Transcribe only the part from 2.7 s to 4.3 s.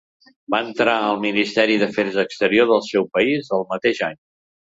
del seu país el mateix any.